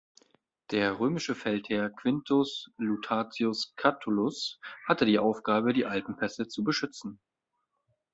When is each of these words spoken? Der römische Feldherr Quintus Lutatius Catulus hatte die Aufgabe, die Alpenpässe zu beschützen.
Der 0.71 0.99
römische 0.99 1.35
Feldherr 1.35 1.91
Quintus 1.91 2.71
Lutatius 2.77 3.75
Catulus 3.75 4.59
hatte 4.87 5.05
die 5.05 5.19
Aufgabe, 5.19 5.73
die 5.73 5.85
Alpenpässe 5.85 6.47
zu 6.47 6.63
beschützen. 6.63 7.19